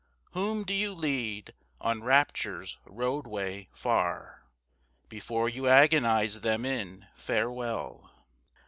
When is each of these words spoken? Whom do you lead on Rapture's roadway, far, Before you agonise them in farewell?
Whom 0.31 0.63
do 0.63 0.73
you 0.73 0.93
lead 0.95 1.53
on 1.79 2.03
Rapture's 2.03 2.79
roadway, 2.85 3.69
far, 3.71 4.45
Before 5.09 5.47
you 5.47 5.67
agonise 5.67 6.39
them 6.39 6.65
in 6.65 7.05
farewell? 7.15 8.11